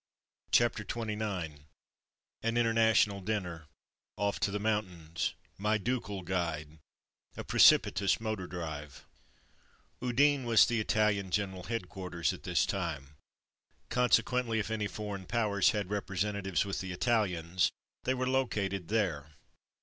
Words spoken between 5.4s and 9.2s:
MY DUCAL GUIDE— ^A PRE CIPITOUS MOTOR DRIVE